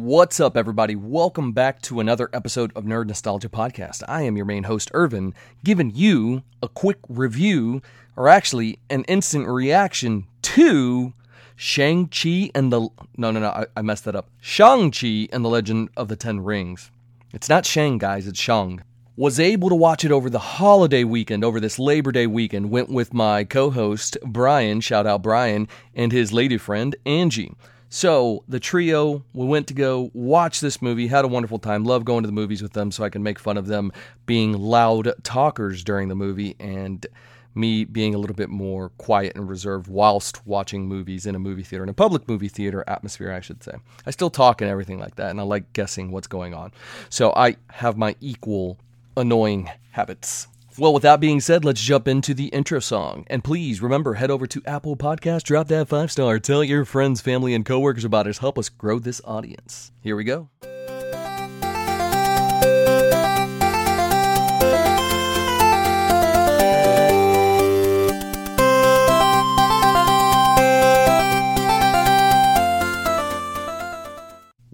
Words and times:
What's 0.00 0.40
up, 0.40 0.56
everybody? 0.56 0.96
Welcome 0.96 1.52
back 1.52 1.82
to 1.82 2.00
another 2.00 2.30
episode 2.32 2.72
of 2.74 2.84
Nerd 2.84 3.08
Nostalgia 3.08 3.50
Podcast. 3.50 4.02
I 4.08 4.22
am 4.22 4.34
your 4.34 4.46
main 4.46 4.62
host, 4.62 4.90
Irvin, 4.94 5.34
giving 5.62 5.90
you 5.94 6.42
a 6.62 6.68
quick 6.68 6.96
review, 7.06 7.82
or 8.16 8.26
actually 8.26 8.78
an 8.88 9.04
instant 9.04 9.46
reaction 9.46 10.26
to 10.40 11.12
Shang-Chi 11.54 12.50
and 12.54 12.72
the. 12.72 12.88
No, 13.18 13.30
no, 13.30 13.40
no, 13.40 13.50
I, 13.50 13.66
I 13.76 13.82
messed 13.82 14.06
that 14.06 14.16
up. 14.16 14.30
Shang-Chi 14.40 15.28
and 15.34 15.44
the 15.44 15.50
Legend 15.50 15.90
of 15.98 16.08
the 16.08 16.16
Ten 16.16 16.40
Rings. 16.40 16.90
It's 17.34 17.50
not 17.50 17.66
Shang, 17.66 17.98
guys, 17.98 18.26
it's 18.26 18.40
Shang. 18.40 18.82
Was 19.16 19.38
able 19.38 19.68
to 19.68 19.74
watch 19.74 20.02
it 20.02 20.12
over 20.12 20.30
the 20.30 20.38
holiday 20.38 21.04
weekend, 21.04 21.44
over 21.44 21.60
this 21.60 21.78
Labor 21.78 22.10
Day 22.10 22.26
weekend. 22.26 22.70
Went 22.70 22.88
with 22.88 23.12
my 23.12 23.44
co 23.44 23.68
host, 23.68 24.16
Brian, 24.24 24.80
shout 24.80 25.06
out 25.06 25.20
Brian, 25.20 25.68
and 25.94 26.10
his 26.10 26.32
lady 26.32 26.56
friend, 26.56 26.96
Angie. 27.04 27.54
So 27.92 28.44
the 28.48 28.60
trio, 28.60 29.24
we 29.34 29.46
went 29.46 29.66
to 29.66 29.74
go 29.74 30.12
watch 30.14 30.60
this 30.60 30.80
movie, 30.80 31.08
had 31.08 31.24
a 31.24 31.28
wonderful 31.28 31.58
time, 31.58 31.84
love 31.84 32.04
going 32.04 32.22
to 32.22 32.28
the 32.28 32.32
movies 32.32 32.62
with 32.62 32.72
them 32.72 32.92
so 32.92 33.02
I 33.02 33.10
can 33.10 33.24
make 33.24 33.40
fun 33.40 33.56
of 33.56 33.66
them 33.66 33.92
being 34.26 34.52
loud 34.52 35.12
talkers 35.24 35.82
during 35.82 36.06
the 36.06 36.14
movie 36.14 36.54
and 36.60 37.04
me 37.52 37.84
being 37.84 38.14
a 38.14 38.18
little 38.18 38.36
bit 38.36 38.48
more 38.48 38.90
quiet 38.90 39.34
and 39.34 39.48
reserved 39.48 39.88
whilst 39.88 40.46
watching 40.46 40.86
movies 40.86 41.26
in 41.26 41.34
a 41.34 41.38
movie 41.40 41.64
theater, 41.64 41.82
in 41.82 41.88
a 41.88 41.92
public 41.92 42.28
movie 42.28 42.48
theater 42.48 42.84
atmosphere, 42.86 43.32
I 43.32 43.40
should 43.40 43.64
say. 43.64 43.72
I 44.06 44.12
still 44.12 44.30
talk 44.30 44.60
and 44.60 44.70
everything 44.70 45.00
like 45.00 45.16
that, 45.16 45.30
and 45.30 45.40
I 45.40 45.42
like 45.42 45.72
guessing 45.72 46.12
what's 46.12 46.28
going 46.28 46.54
on. 46.54 46.70
So 47.08 47.32
I 47.34 47.56
have 47.70 47.96
my 47.96 48.14
equal 48.20 48.78
annoying 49.16 49.68
habits. 49.90 50.46
Well, 50.80 50.94
with 50.94 51.02
that 51.02 51.20
being 51.20 51.40
said, 51.40 51.62
let's 51.62 51.82
jump 51.82 52.08
into 52.08 52.32
the 52.32 52.46
intro 52.46 52.80
song. 52.80 53.26
And 53.26 53.44
please 53.44 53.82
remember, 53.82 54.14
head 54.14 54.30
over 54.30 54.46
to 54.46 54.62
Apple 54.64 54.96
Podcast, 54.96 55.42
drop 55.42 55.68
that 55.68 55.88
five 55.88 56.10
star, 56.10 56.38
tell 56.38 56.64
your 56.64 56.86
friends, 56.86 57.20
family, 57.20 57.52
and 57.52 57.66
coworkers 57.66 58.06
about 58.06 58.26
us. 58.26 58.38
Help 58.38 58.58
us 58.58 58.70
grow 58.70 58.98
this 58.98 59.20
audience. 59.26 59.92
Here 60.00 60.16
we 60.16 60.24
go. 60.24 60.48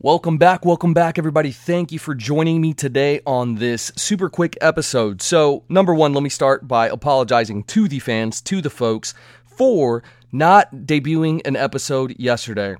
Welcome 0.06 0.38
back, 0.38 0.64
welcome 0.64 0.94
back, 0.94 1.18
everybody. 1.18 1.50
Thank 1.50 1.90
you 1.90 1.98
for 1.98 2.14
joining 2.14 2.60
me 2.60 2.74
today 2.74 3.22
on 3.26 3.56
this 3.56 3.90
super 3.96 4.30
quick 4.30 4.56
episode. 4.60 5.20
So, 5.20 5.64
number 5.68 5.92
one, 5.92 6.12
let 6.12 6.22
me 6.22 6.28
start 6.28 6.68
by 6.68 6.86
apologizing 6.88 7.64
to 7.64 7.88
the 7.88 7.98
fans, 7.98 8.40
to 8.42 8.60
the 8.60 8.70
folks, 8.70 9.14
for 9.44 10.04
not 10.30 10.72
debuting 10.72 11.44
an 11.44 11.56
episode 11.56 12.14
yesterday. 12.20 12.76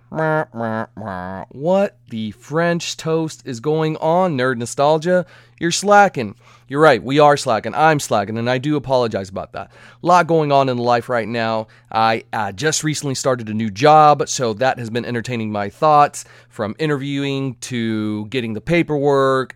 What 1.57 1.97
the 2.11 2.33
French 2.33 2.99
toast 2.99 3.47
is 3.47 3.61
going 3.61 3.97
on, 3.97 4.37
Nerd 4.37 4.59
Nostalgia? 4.59 5.25
You're 5.59 5.71
slacking. 5.71 6.35
You're 6.69 6.83
right, 6.83 7.03
we 7.03 7.19
are 7.19 7.39
slacking. 7.39 7.75
I'm 7.75 7.99
slacking, 7.99 8.37
and 8.37 8.51
I 8.51 8.59
do 8.59 8.77
apologize 8.77 9.31
about 9.31 9.53
that. 9.53 9.73
A 10.03 10.07
lot 10.07 10.27
going 10.27 10.53
on 10.53 10.69
in 10.69 10.77
life 10.77 11.09
right 11.09 11.27
now. 11.27 11.69
I 11.91 12.25
uh, 12.31 12.53
just 12.53 12.85
recently 12.85 13.15
started 13.15 13.49
a 13.49 13.55
new 13.55 13.71
job, 13.71 14.29
so 14.29 14.53
that 14.53 14.79
has 14.79 14.91
been 14.91 15.07
entertaining 15.07 15.51
my 15.51 15.71
thoughts 15.71 16.27
from 16.51 16.77
interviewing 16.79 17.55
to 17.63 18.27
getting 18.27 18.53
the 18.53 18.61
paperwork. 18.61 19.55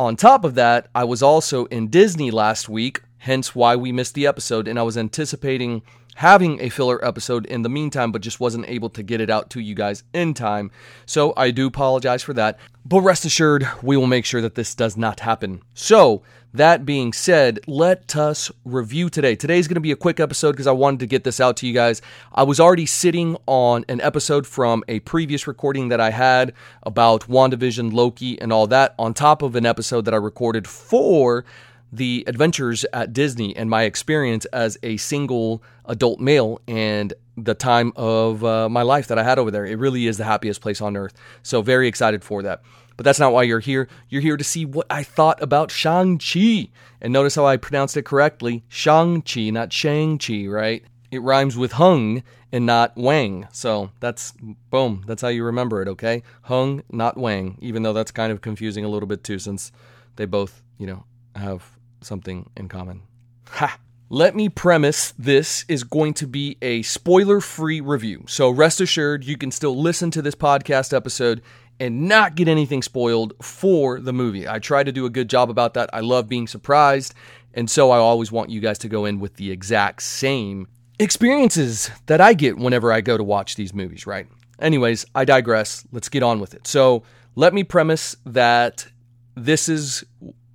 On 0.00 0.16
top 0.16 0.44
of 0.44 0.56
that, 0.56 0.88
I 0.96 1.04
was 1.04 1.22
also 1.22 1.66
in 1.66 1.90
Disney 1.90 2.32
last 2.32 2.68
week, 2.68 3.02
hence 3.18 3.54
why 3.54 3.76
we 3.76 3.92
missed 3.92 4.14
the 4.14 4.26
episode, 4.26 4.66
and 4.66 4.80
I 4.80 4.82
was 4.82 4.98
anticipating 4.98 5.82
having 6.20 6.60
a 6.60 6.68
filler 6.68 7.02
episode 7.02 7.46
in 7.46 7.62
the 7.62 7.68
meantime, 7.70 8.12
but 8.12 8.20
just 8.20 8.38
wasn't 8.38 8.68
able 8.68 8.90
to 8.90 9.02
get 9.02 9.22
it 9.22 9.30
out 9.30 9.48
to 9.48 9.58
you 9.58 9.74
guys 9.74 10.04
in 10.12 10.34
time. 10.34 10.70
So 11.06 11.32
I 11.34 11.50
do 11.50 11.66
apologize 11.66 12.22
for 12.22 12.34
that. 12.34 12.58
But 12.84 13.00
rest 13.00 13.24
assured, 13.24 13.66
we 13.82 13.96
will 13.96 14.06
make 14.06 14.26
sure 14.26 14.42
that 14.42 14.54
this 14.54 14.74
does 14.74 14.98
not 14.98 15.20
happen. 15.20 15.62
So, 15.72 16.22
that 16.52 16.84
being 16.84 17.12
said, 17.12 17.60
let 17.66 18.16
us 18.16 18.50
review 18.64 19.08
today. 19.08 19.34
Today's 19.34 19.68
going 19.68 19.76
to 19.76 19.80
be 19.80 19.92
a 19.92 19.96
quick 19.96 20.20
episode 20.20 20.52
because 20.52 20.66
I 20.66 20.72
wanted 20.72 21.00
to 21.00 21.06
get 21.06 21.24
this 21.24 21.40
out 21.40 21.56
to 21.58 21.66
you 21.66 21.72
guys. 21.72 22.02
I 22.34 22.42
was 22.42 22.60
already 22.60 22.86
sitting 22.86 23.36
on 23.46 23.84
an 23.88 24.00
episode 24.00 24.46
from 24.46 24.82
a 24.88 25.00
previous 25.00 25.46
recording 25.46 25.88
that 25.88 26.00
I 26.00 26.10
had 26.10 26.52
about 26.82 27.28
WandaVision, 27.28 27.92
Loki, 27.92 28.38
and 28.40 28.52
all 28.52 28.66
that, 28.66 28.94
on 28.98 29.14
top 29.14 29.42
of 29.42 29.54
an 29.54 29.64
episode 29.64 30.04
that 30.06 30.14
I 30.14 30.18
recorded 30.18 30.66
for 30.66 31.44
the 31.92 32.24
adventures 32.26 32.84
at 32.92 33.12
Disney 33.12 33.56
and 33.56 33.68
my 33.68 33.82
experience 33.82 34.44
as 34.46 34.78
a 34.82 34.96
single 34.96 35.62
adult 35.86 36.20
male 36.20 36.60
and 36.68 37.12
the 37.36 37.54
time 37.54 37.92
of 37.96 38.44
uh, 38.44 38.68
my 38.68 38.82
life 38.82 39.08
that 39.08 39.18
I 39.18 39.24
had 39.24 39.38
over 39.38 39.50
there. 39.50 39.64
It 39.64 39.78
really 39.78 40.06
is 40.06 40.18
the 40.18 40.24
happiest 40.24 40.60
place 40.60 40.80
on 40.80 40.96
earth. 40.96 41.14
So, 41.42 41.62
very 41.62 41.88
excited 41.88 42.22
for 42.22 42.42
that. 42.42 42.62
But 42.96 43.04
that's 43.04 43.18
not 43.18 43.32
why 43.32 43.44
you're 43.44 43.60
here. 43.60 43.88
You're 44.10 44.20
here 44.20 44.36
to 44.36 44.44
see 44.44 44.66
what 44.66 44.86
I 44.90 45.02
thought 45.02 45.42
about 45.42 45.70
Shang-Chi. 45.70 46.68
And 47.00 47.12
notice 47.12 47.34
how 47.34 47.46
I 47.46 47.56
pronounced 47.56 47.96
it 47.96 48.04
correctly 48.04 48.62
Shang-Chi, 48.68 49.48
not 49.50 49.72
Shang-Chi, 49.72 50.46
right? 50.46 50.84
It 51.10 51.22
rhymes 51.22 51.56
with 51.56 51.72
hung 51.72 52.22
and 52.52 52.66
not 52.66 52.96
wang. 52.96 53.48
So 53.52 53.90
that's 54.00 54.32
boom. 54.70 55.04
That's 55.06 55.22
how 55.22 55.28
you 55.28 55.44
remember 55.44 55.80
it, 55.82 55.88
okay? 55.88 56.22
Hung, 56.42 56.82
not 56.90 57.16
wang, 57.16 57.56
even 57.60 57.82
though 57.82 57.92
that's 57.92 58.10
kind 58.10 58.32
of 58.32 58.42
confusing 58.42 58.84
a 58.84 58.88
little 58.88 59.06
bit 59.06 59.24
too, 59.24 59.38
since 59.38 59.72
they 60.16 60.26
both, 60.26 60.62
you 60.78 60.86
know, 60.86 61.04
have 61.34 61.78
something 62.00 62.50
in 62.56 62.68
common. 62.68 63.02
Ha! 63.50 63.78
Let 64.12 64.34
me 64.34 64.48
premise 64.48 65.12
this 65.16 65.64
is 65.68 65.84
going 65.84 66.14
to 66.14 66.26
be 66.26 66.56
a 66.60 66.82
spoiler 66.82 67.40
free 67.40 67.80
review. 67.80 68.24
So 68.26 68.50
rest 68.50 68.80
assured, 68.80 69.24
you 69.24 69.36
can 69.36 69.52
still 69.52 69.80
listen 69.80 70.10
to 70.10 70.20
this 70.20 70.34
podcast 70.34 70.92
episode 70.92 71.42
and 71.78 72.08
not 72.08 72.34
get 72.34 72.48
anything 72.48 72.82
spoiled 72.82 73.34
for 73.40 74.00
the 74.00 74.12
movie. 74.12 74.48
I 74.48 74.58
try 74.58 74.82
to 74.82 74.90
do 74.90 75.06
a 75.06 75.10
good 75.10 75.30
job 75.30 75.48
about 75.48 75.74
that. 75.74 75.90
I 75.92 76.00
love 76.00 76.28
being 76.28 76.48
surprised. 76.48 77.14
And 77.54 77.70
so 77.70 77.90
I 77.90 77.98
always 77.98 78.32
want 78.32 78.50
you 78.50 78.60
guys 78.60 78.78
to 78.78 78.88
go 78.88 79.04
in 79.04 79.20
with 79.20 79.36
the 79.36 79.52
exact 79.52 80.02
same 80.02 80.66
experiences 80.98 81.90
that 82.06 82.20
I 82.20 82.34
get 82.34 82.58
whenever 82.58 82.92
I 82.92 83.00
go 83.00 83.16
to 83.16 83.24
watch 83.24 83.54
these 83.54 83.72
movies, 83.72 84.06
right? 84.06 84.26
Anyways, 84.60 85.06
I 85.14 85.24
digress. 85.24 85.86
Let's 85.92 86.08
get 86.08 86.22
on 86.22 86.40
with 86.40 86.52
it. 86.52 86.66
So 86.66 87.04
let 87.34 87.54
me 87.54 87.64
premise 87.64 88.16
that 88.26 88.86
this 89.34 89.68
is 89.68 90.04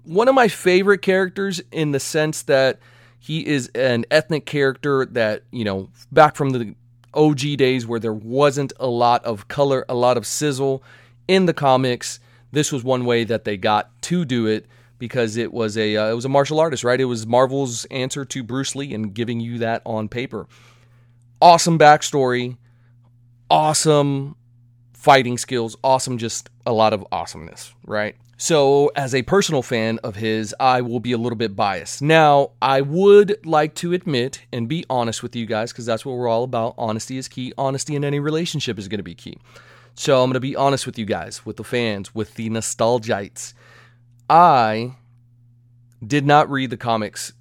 one 0.05 0.27
of 0.27 0.35
my 0.35 0.47
favorite 0.47 1.01
characters 1.01 1.61
in 1.71 1.91
the 1.91 1.99
sense 1.99 2.43
that 2.43 2.79
he 3.19 3.45
is 3.45 3.69
an 3.73 4.05
ethnic 4.11 4.45
character 4.45 5.05
that, 5.07 5.43
you 5.51 5.63
know, 5.63 5.89
back 6.11 6.35
from 6.35 6.51
the 6.51 6.75
OG 7.13 7.57
days 7.57 7.87
where 7.87 7.99
there 7.99 8.13
wasn't 8.13 8.71
a 8.79 8.87
lot 8.87 9.23
of 9.25 9.47
color, 9.47 9.85
a 9.89 9.95
lot 9.95 10.17
of 10.17 10.27
sizzle 10.27 10.83
in 11.27 11.45
the 11.45 11.53
comics. 11.53 12.19
This 12.51 12.71
was 12.71 12.83
one 12.83 13.05
way 13.05 13.23
that 13.23 13.43
they 13.43 13.57
got 13.57 13.89
to 14.03 14.25
do 14.25 14.45
it 14.45 14.67
because 14.99 15.37
it 15.37 15.51
was 15.51 15.77
a 15.77 15.97
uh, 15.97 16.09
it 16.09 16.13
was 16.13 16.25
a 16.25 16.29
martial 16.29 16.59
artist, 16.59 16.83
right? 16.83 16.99
It 16.99 17.05
was 17.05 17.25
Marvel's 17.25 17.85
answer 17.85 18.25
to 18.25 18.43
Bruce 18.43 18.75
Lee 18.75 18.93
and 18.93 19.13
giving 19.13 19.39
you 19.39 19.57
that 19.59 19.81
on 19.85 20.07
paper. 20.07 20.47
Awesome 21.41 21.77
backstory, 21.77 22.57
awesome 23.49 24.35
fighting 24.93 25.37
skills, 25.37 25.75
awesome 25.83 26.17
just 26.17 26.49
a 26.65 26.71
lot 26.71 26.93
of 26.93 27.05
awesomeness, 27.11 27.73
right? 27.85 28.15
So, 28.37 28.91
as 28.97 29.15
a 29.15 29.21
personal 29.21 29.61
fan 29.61 29.97
of 30.03 30.17
his, 30.17 30.53
I 30.59 30.81
will 30.81 30.99
be 30.99 31.13
a 31.13 31.17
little 31.17 31.37
bit 31.37 31.55
biased. 31.55 32.01
Now, 32.01 32.51
I 32.61 32.81
would 32.81 33.45
like 33.45 33.75
to 33.75 33.93
admit 33.93 34.45
and 34.51 34.67
be 34.67 34.85
honest 34.89 35.23
with 35.23 35.37
you 35.37 35.45
guys 35.45 35.71
because 35.71 35.85
that's 35.85 36.05
what 36.05 36.17
we're 36.17 36.27
all 36.27 36.43
about. 36.43 36.75
Honesty 36.77 37.17
is 37.17 37.29
key. 37.29 37.53
Honesty 37.57 37.95
in 37.95 38.03
any 38.03 38.19
relationship 38.19 38.77
is 38.77 38.89
going 38.89 38.99
to 38.99 39.03
be 39.03 39.15
key. 39.15 39.37
So, 39.93 40.21
I'm 40.21 40.27
going 40.27 40.33
to 40.33 40.41
be 40.41 40.55
honest 40.55 40.85
with 40.85 40.99
you 40.99 41.05
guys, 41.05 41.45
with 41.45 41.55
the 41.55 41.63
fans, 41.63 42.13
with 42.13 42.35
the 42.35 42.49
nostalgites. 42.49 43.53
I 44.29 44.97
did 46.05 46.25
not 46.25 46.49
read 46.49 46.71
the 46.71 46.77
comics 46.77 47.31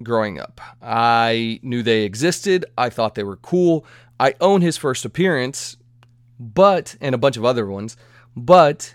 growing 0.00 0.38
up. 0.38 0.60
I 0.80 1.58
knew 1.64 1.82
they 1.82 2.04
existed. 2.04 2.64
I 2.78 2.88
thought 2.88 3.16
they 3.16 3.24
were 3.24 3.36
cool. 3.36 3.84
I 4.20 4.34
own 4.40 4.60
his 4.60 4.76
first 4.76 5.04
appearance, 5.04 5.76
but, 6.38 6.94
and 7.00 7.16
a 7.16 7.18
bunch 7.18 7.36
of 7.36 7.44
other 7.44 7.66
ones, 7.66 7.96
but 8.36 8.94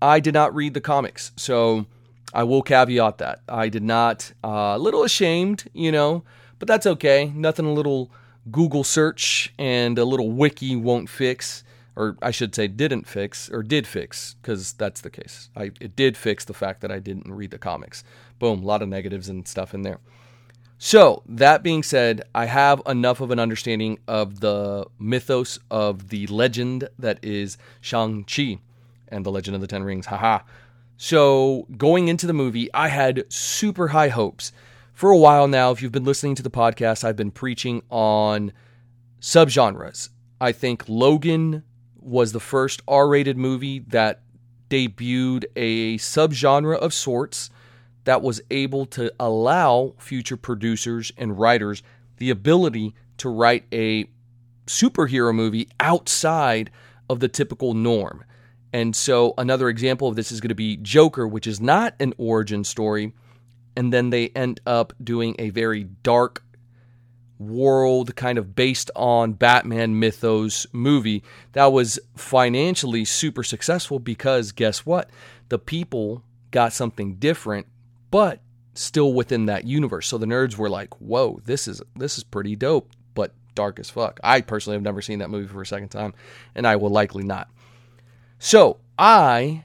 I 0.00 0.20
did 0.20 0.34
not 0.34 0.54
read 0.54 0.74
the 0.74 0.80
comics, 0.80 1.32
so 1.36 1.86
I 2.32 2.42
will 2.42 2.62
caveat 2.62 3.18
that. 3.18 3.40
I 3.48 3.68
did 3.68 3.82
not. 3.82 4.32
Uh, 4.44 4.74
a 4.76 4.78
little 4.78 5.02
ashamed, 5.04 5.70
you 5.72 5.90
know, 5.90 6.22
but 6.58 6.68
that's 6.68 6.86
okay. 6.86 7.32
Nothing 7.34 7.66
a 7.66 7.72
little 7.72 8.10
Google 8.50 8.84
search 8.84 9.52
and 9.58 9.98
a 9.98 10.04
little 10.04 10.30
wiki 10.30 10.76
won't 10.76 11.08
fix, 11.08 11.64
or 11.96 12.16
I 12.20 12.30
should 12.30 12.54
say, 12.54 12.68
didn't 12.68 13.06
fix, 13.06 13.50
or 13.50 13.62
did 13.62 13.86
fix, 13.86 14.36
because 14.42 14.74
that's 14.74 15.00
the 15.00 15.10
case. 15.10 15.50
I, 15.56 15.70
it 15.80 15.96
did 15.96 16.16
fix 16.16 16.44
the 16.44 16.54
fact 16.54 16.82
that 16.82 16.92
I 16.92 16.98
didn't 16.98 17.32
read 17.32 17.50
the 17.50 17.58
comics. 17.58 18.04
Boom, 18.38 18.62
a 18.62 18.66
lot 18.66 18.82
of 18.82 18.88
negatives 18.88 19.28
and 19.28 19.48
stuff 19.48 19.72
in 19.72 19.82
there. 19.82 19.98
So, 20.78 21.22
that 21.26 21.62
being 21.62 21.82
said, 21.82 22.22
I 22.34 22.44
have 22.44 22.82
enough 22.86 23.22
of 23.22 23.30
an 23.30 23.38
understanding 23.38 23.98
of 24.06 24.40
the 24.40 24.86
mythos 24.98 25.58
of 25.70 26.10
the 26.10 26.26
legend 26.26 26.90
that 26.98 27.18
is 27.22 27.56
Shang-Chi 27.80 28.58
and 29.08 29.24
The 29.24 29.30
Legend 29.30 29.54
of 29.54 29.60
the 29.60 29.66
Ten 29.66 29.84
Rings. 29.84 30.06
Haha. 30.06 30.40
So, 30.96 31.66
going 31.76 32.08
into 32.08 32.26
the 32.26 32.32
movie, 32.32 32.72
I 32.72 32.88
had 32.88 33.30
super 33.30 33.88
high 33.88 34.08
hopes. 34.08 34.52
For 34.94 35.10
a 35.10 35.18
while 35.18 35.46
now, 35.46 35.70
if 35.70 35.82
you've 35.82 35.92
been 35.92 36.04
listening 36.04 36.36
to 36.36 36.42
the 36.42 36.50
podcast, 36.50 37.04
I've 37.04 37.16
been 37.16 37.30
preaching 37.30 37.82
on 37.90 38.52
subgenres. 39.20 40.08
I 40.40 40.52
think 40.52 40.84
Logan 40.88 41.64
was 42.00 42.32
the 42.32 42.40
first 42.40 42.80
R 42.88 43.08
rated 43.08 43.36
movie 43.36 43.80
that 43.88 44.22
debuted 44.70 45.44
a 45.54 45.98
subgenre 45.98 46.78
of 46.78 46.94
sorts 46.94 47.50
that 48.04 48.22
was 48.22 48.40
able 48.50 48.86
to 48.86 49.12
allow 49.18 49.94
future 49.98 50.36
producers 50.36 51.12
and 51.16 51.38
writers 51.38 51.82
the 52.18 52.30
ability 52.30 52.94
to 53.18 53.28
write 53.28 53.64
a 53.72 54.08
superhero 54.66 55.34
movie 55.34 55.68
outside 55.80 56.70
of 57.08 57.20
the 57.20 57.28
typical 57.28 57.74
norm. 57.74 58.24
And 58.76 58.94
so 58.94 59.32
another 59.38 59.70
example 59.70 60.06
of 60.06 60.16
this 60.16 60.30
is 60.30 60.42
going 60.42 60.50
to 60.50 60.54
be 60.54 60.76
Joker, 60.76 61.26
which 61.26 61.46
is 61.46 61.62
not 61.62 61.94
an 61.98 62.12
origin 62.18 62.62
story. 62.62 63.14
And 63.74 63.90
then 63.90 64.10
they 64.10 64.28
end 64.28 64.60
up 64.66 64.92
doing 65.02 65.34
a 65.38 65.48
very 65.48 65.84
dark 65.84 66.44
world 67.38 68.14
kind 68.16 68.36
of 68.36 68.54
based 68.54 68.90
on 68.94 69.32
Batman 69.32 69.98
mythos 69.98 70.66
movie 70.74 71.24
that 71.52 71.72
was 71.72 71.98
financially 72.16 73.06
super 73.06 73.42
successful 73.42 73.98
because 73.98 74.52
guess 74.52 74.84
what? 74.84 75.08
The 75.48 75.58
people 75.58 76.22
got 76.50 76.74
something 76.74 77.14
different, 77.14 77.68
but 78.10 78.40
still 78.74 79.14
within 79.14 79.46
that 79.46 79.64
universe. 79.64 80.06
So 80.06 80.18
the 80.18 80.26
nerds 80.26 80.58
were 80.58 80.68
like, 80.68 80.92
"Whoa, 81.00 81.40
this 81.46 81.66
is 81.66 81.80
this 81.96 82.18
is 82.18 82.24
pretty 82.24 82.56
dope, 82.56 82.90
but 83.14 83.32
dark 83.54 83.80
as 83.80 83.88
fuck." 83.88 84.20
I 84.22 84.42
personally 84.42 84.76
have 84.76 84.82
never 84.82 85.00
seen 85.00 85.20
that 85.20 85.30
movie 85.30 85.48
for 85.48 85.62
a 85.62 85.66
second 85.66 85.88
time, 85.88 86.12
and 86.54 86.66
I 86.66 86.76
will 86.76 86.90
likely 86.90 87.24
not. 87.24 87.48
So 88.38 88.78
I 88.98 89.64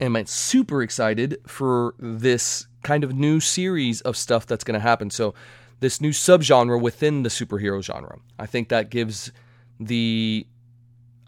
am 0.00 0.16
super 0.26 0.82
excited 0.82 1.38
for 1.46 1.94
this 1.98 2.66
kind 2.82 3.04
of 3.04 3.14
new 3.14 3.40
series 3.40 4.00
of 4.02 4.16
stuff 4.16 4.46
that's 4.46 4.64
going 4.64 4.78
to 4.78 4.80
happen. 4.80 5.10
So 5.10 5.34
this 5.80 6.00
new 6.00 6.10
subgenre 6.10 6.80
within 6.80 7.22
the 7.22 7.28
superhero 7.28 7.82
genre. 7.82 8.18
I 8.38 8.46
think 8.46 8.68
that 8.68 8.90
gives 8.90 9.30
the 9.78 10.46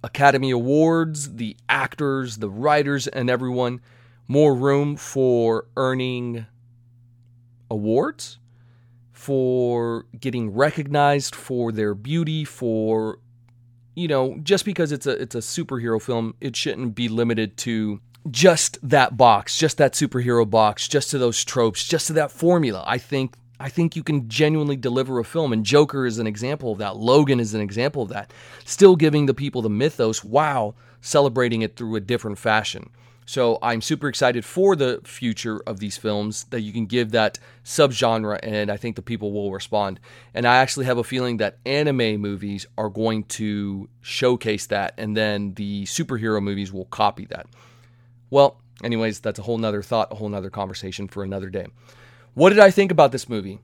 Academy 0.02 0.50
Awards, 0.50 1.34
the 1.36 1.56
actors, 1.68 2.38
the 2.38 2.50
writers, 2.50 3.06
and 3.06 3.28
everyone 3.28 3.80
more 4.26 4.54
room 4.54 4.96
for 4.96 5.66
earning 5.76 6.46
awards, 7.70 8.38
for 9.12 10.06
getting 10.18 10.50
recognized 10.50 11.34
for 11.34 11.72
their 11.72 11.94
beauty, 11.94 12.44
for 12.44 13.18
you 13.94 14.08
know, 14.08 14.38
just 14.42 14.64
because 14.64 14.92
it's 14.92 15.06
a 15.06 15.20
it's 15.20 15.34
a 15.34 15.38
superhero 15.38 16.00
film, 16.00 16.34
it 16.40 16.56
shouldn't 16.56 16.94
be 16.94 17.08
limited 17.08 17.56
to 17.58 18.00
just 18.30 18.78
that 18.88 19.16
box, 19.16 19.56
just 19.56 19.78
that 19.78 19.94
superhero 19.94 20.48
box, 20.48 20.88
just 20.88 21.10
to 21.10 21.18
those 21.18 21.44
tropes, 21.44 21.86
just 21.86 22.06
to 22.08 22.12
that 22.14 22.30
formula. 22.30 22.84
I 22.86 22.98
think 22.98 23.34
I 23.58 23.68
think 23.68 23.94
you 23.94 24.02
can 24.02 24.28
genuinely 24.28 24.76
deliver 24.76 25.18
a 25.18 25.24
film, 25.24 25.52
and 25.52 25.64
Joker 25.64 26.06
is 26.06 26.18
an 26.18 26.26
example 26.26 26.72
of 26.72 26.78
that. 26.78 26.96
Logan 26.96 27.40
is 27.40 27.52
an 27.52 27.60
example 27.60 28.02
of 28.02 28.08
that. 28.08 28.32
Still 28.64 28.96
giving 28.96 29.26
the 29.26 29.34
people 29.34 29.62
the 29.62 29.70
mythos 29.70 30.24
while 30.24 30.74
celebrating 31.00 31.62
it 31.62 31.76
through 31.76 31.96
a 31.96 32.00
different 32.00 32.38
fashion. 32.38 32.90
So 33.30 33.60
I'm 33.62 33.80
super 33.80 34.08
excited 34.08 34.44
for 34.44 34.74
the 34.74 35.00
future 35.04 35.62
of 35.64 35.78
these 35.78 35.96
films 35.96 36.46
that 36.50 36.62
you 36.62 36.72
can 36.72 36.86
give 36.86 37.12
that 37.12 37.38
subgenre, 37.64 38.40
and 38.42 38.72
I 38.72 38.76
think 38.76 38.96
the 38.96 39.02
people 39.02 39.30
will 39.30 39.52
respond. 39.52 40.00
And 40.34 40.48
I 40.48 40.56
actually 40.56 40.86
have 40.86 40.98
a 40.98 41.04
feeling 41.04 41.36
that 41.36 41.58
anime 41.64 42.20
movies 42.20 42.66
are 42.76 42.88
going 42.88 43.22
to 43.38 43.88
showcase 44.00 44.66
that, 44.66 44.94
and 44.98 45.16
then 45.16 45.54
the 45.54 45.84
superhero 45.84 46.42
movies 46.42 46.72
will 46.72 46.86
copy 46.86 47.24
that. 47.26 47.46
Well, 48.30 48.60
anyways, 48.82 49.20
that's 49.20 49.38
a 49.38 49.42
whole 49.42 49.58
nother 49.58 49.80
thought, 49.84 50.10
a 50.10 50.16
whole 50.16 50.28
nother 50.28 50.50
conversation 50.50 51.06
for 51.06 51.22
another 51.22 51.50
day. 51.50 51.68
What 52.34 52.50
did 52.50 52.58
I 52.58 52.72
think 52.72 52.90
about 52.90 53.12
this 53.12 53.28
movie? 53.28 53.60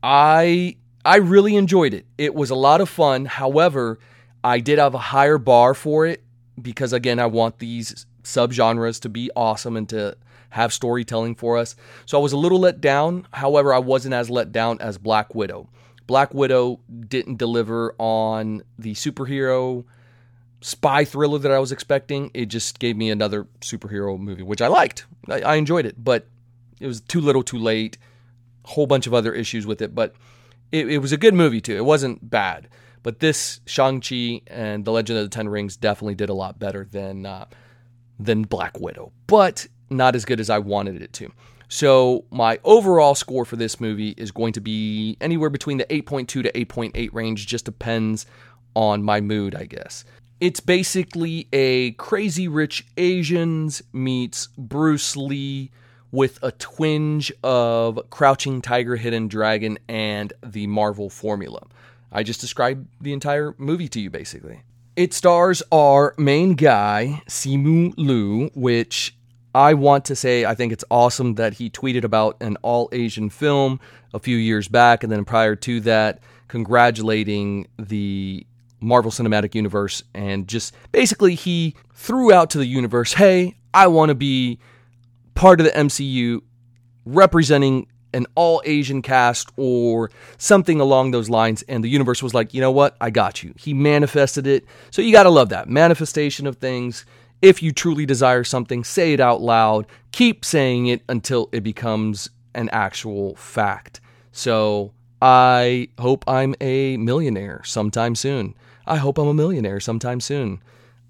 I 0.00 0.76
I 1.04 1.16
really 1.16 1.56
enjoyed 1.56 1.92
it. 1.92 2.06
It 2.18 2.36
was 2.36 2.50
a 2.50 2.54
lot 2.54 2.80
of 2.80 2.88
fun. 2.88 3.24
However, 3.24 3.98
I 4.44 4.60
did 4.60 4.78
have 4.78 4.94
a 4.94 4.98
higher 4.98 5.38
bar 5.38 5.74
for 5.74 6.06
it 6.06 6.22
because 6.60 6.92
again, 6.92 7.18
I 7.18 7.26
want 7.26 7.58
these 7.58 8.06
subgenres 8.22 9.00
to 9.00 9.08
be 9.08 9.30
awesome 9.34 9.76
and 9.76 9.88
to 9.88 10.16
have 10.50 10.72
storytelling 10.72 11.34
for 11.34 11.56
us. 11.56 11.74
So 12.06 12.18
I 12.18 12.22
was 12.22 12.32
a 12.32 12.36
little 12.36 12.60
let 12.60 12.80
down. 12.80 13.26
However, 13.32 13.72
I 13.72 13.78
wasn't 13.78 14.14
as 14.14 14.28
let 14.28 14.52
down 14.52 14.80
as 14.80 14.98
Black 14.98 15.34
Widow. 15.34 15.68
Black 16.06 16.34
Widow 16.34 16.80
didn't 17.08 17.38
deliver 17.38 17.94
on 17.98 18.62
the 18.78 18.92
superhero 18.92 19.84
spy 20.60 21.04
thriller 21.04 21.38
that 21.38 21.50
I 21.50 21.58
was 21.58 21.72
expecting. 21.72 22.30
It 22.34 22.46
just 22.46 22.78
gave 22.78 22.96
me 22.96 23.10
another 23.10 23.44
superhero 23.60 24.18
movie, 24.18 24.42
which 24.42 24.60
I 24.60 24.68
liked. 24.68 25.06
I, 25.28 25.40
I 25.40 25.54
enjoyed 25.56 25.86
it, 25.86 26.02
but 26.02 26.26
it 26.80 26.86
was 26.86 27.00
too 27.00 27.20
little, 27.20 27.42
too 27.42 27.58
late. 27.58 27.98
Whole 28.64 28.86
bunch 28.86 29.06
of 29.06 29.14
other 29.14 29.32
issues 29.32 29.66
with 29.66 29.82
it, 29.82 29.94
but 29.94 30.14
it, 30.70 30.88
it 30.88 30.98
was 30.98 31.12
a 31.12 31.16
good 31.16 31.34
movie 31.34 31.60
too. 31.60 31.76
It 31.76 31.84
wasn't 31.84 32.28
bad. 32.30 32.68
But 33.02 33.18
this 33.18 33.60
Shang-Chi 33.66 34.42
and 34.46 34.84
The 34.84 34.92
Legend 34.92 35.18
of 35.18 35.24
the 35.24 35.34
Ten 35.34 35.48
Rings 35.48 35.76
definitely 35.76 36.14
did 36.14 36.28
a 36.28 36.34
lot 36.34 36.60
better 36.60 36.84
than 36.84 37.26
uh, 37.26 37.46
than 38.24 38.42
Black 38.42 38.78
Widow, 38.80 39.12
but 39.26 39.66
not 39.90 40.14
as 40.14 40.24
good 40.24 40.40
as 40.40 40.50
I 40.50 40.58
wanted 40.58 41.02
it 41.02 41.12
to. 41.14 41.30
So 41.68 42.24
my 42.30 42.58
overall 42.64 43.14
score 43.14 43.44
for 43.44 43.56
this 43.56 43.80
movie 43.80 44.10
is 44.18 44.30
going 44.30 44.52
to 44.54 44.60
be 44.60 45.16
anywhere 45.20 45.50
between 45.50 45.78
the 45.78 45.86
8.2 45.86 46.26
to 46.26 46.42
8.8 46.42 47.10
range, 47.12 47.46
just 47.46 47.64
depends 47.64 48.26
on 48.74 49.02
my 49.02 49.20
mood, 49.20 49.54
I 49.54 49.64
guess. 49.64 50.04
It's 50.40 50.60
basically 50.60 51.48
a 51.52 51.92
Crazy 51.92 52.48
Rich 52.48 52.86
Asians 52.96 53.82
meets 53.92 54.48
Bruce 54.58 55.16
Lee 55.16 55.70
with 56.10 56.38
a 56.42 56.52
twinge 56.52 57.32
of 57.42 57.98
Crouching 58.10 58.60
Tiger, 58.60 58.96
Hidden 58.96 59.28
Dragon, 59.28 59.78
and 59.88 60.32
the 60.44 60.66
Marvel 60.66 61.08
formula. 61.08 61.62
I 62.10 62.22
just 62.22 62.40
described 62.40 62.86
the 63.00 63.14
entire 63.14 63.54
movie 63.56 63.88
to 63.88 64.00
you, 64.00 64.10
basically. 64.10 64.62
It 64.94 65.14
stars 65.14 65.62
our 65.72 66.14
main 66.18 66.52
guy, 66.52 67.22
Simu 67.26 67.94
Liu, 67.96 68.50
which 68.54 69.16
I 69.54 69.72
want 69.72 70.04
to 70.06 70.16
say 70.16 70.44
I 70.44 70.54
think 70.54 70.70
it's 70.70 70.84
awesome 70.90 71.36
that 71.36 71.54
he 71.54 71.70
tweeted 71.70 72.04
about 72.04 72.36
an 72.42 72.58
all 72.60 72.90
Asian 72.92 73.30
film 73.30 73.80
a 74.12 74.18
few 74.18 74.36
years 74.36 74.68
back, 74.68 75.02
and 75.02 75.10
then 75.10 75.24
prior 75.24 75.56
to 75.56 75.80
that, 75.80 76.20
congratulating 76.48 77.68
the 77.78 78.46
Marvel 78.80 79.10
Cinematic 79.10 79.54
Universe, 79.54 80.02
and 80.12 80.46
just 80.46 80.74
basically 80.92 81.36
he 81.36 81.74
threw 81.94 82.30
out 82.30 82.50
to 82.50 82.58
the 82.58 82.66
universe, 82.66 83.14
hey, 83.14 83.56
I 83.72 83.86
want 83.86 84.10
to 84.10 84.14
be 84.14 84.58
part 85.34 85.58
of 85.58 85.64
the 85.64 85.72
MCU 85.72 86.42
representing 87.06 87.86
an 88.14 88.26
all 88.34 88.62
Asian 88.64 89.02
cast 89.02 89.50
or 89.56 90.10
something 90.38 90.80
along 90.80 91.10
those 91.10 91.30
lines. 91.30 91.62
And 91.62 91.82
the 91.82 91.88
universe 91.88 92.22
was 92.22 92.34
like, 92.34 92.54
you 92.54 92.60
know 92.60 92.70
what? 92.70 92.96
I 93.00 93.10
got 93.10 93.42
you. 93.42 93.54
He 93.58 93.74
manifested 93.74 94.46
it. 94.46 94.64
So 94.90 95.02
you 95.02 95.12
got 95.12 95.24
to 95.24 95.30
love 95.30 95.48
that 95.50 95.68
manifestation 95.68 96.46
of 96.46 96.56
things. 96.56 97.04
If 97.40 97.62
you 97.62 97.72
truly 97.72 98.06
desire 98.06 98.44
something, 98.44 98.84
say 98.84 99.12
it 99.12 99.20
out 99.20 99.40
loud. 99.40 99.86
Keep 100.12 100.44
saying 100.44 100.86
it 100.86 101.02
until 101.08 101.48
it 101.52 101.62
becomes 101.62 102.30
an 102.54 102.68
actual 102.70 103.34
fact. 103.36 104.00
So 104.30 104.92
I 105.20 105.88
hope 105.98 106.24
I'm 106.28 106.54
a 106.60 106.96
millionaire 106.96 107.62
sometime 107.64 108.14
soon. 108.14 108.54
I 108.86 108.96
hope 108.96 109.18
I'm 109.18 109.28
a 109.28 109.34
millionaire 109.34 109.80
sometime 109.80 110.20
soon. 110.20 110.60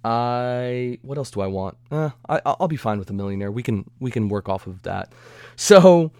I 0.04 0.98
what 1.02 1.16
else 1.16 1.30
do 1.30 1.40
I 1.40 1.46
want? 1.46 1.76
Uh, 1.90 2.10
I, 2.28 2.40
I'll 2.44 2.68
be 2.68 2.76
fine 2.76 2.98
with 2.98 3.08
a 3.10 3.12
millionaire. 3.12 3.52
We 3.52 3.62
can 3.62 3.88
we 4.00 4.10
can 4.10 4.28
work 4.28 4.48
off 4.48 4.66
of 4.66 4.82
that. 4.82 5.12
So 5.56 6.10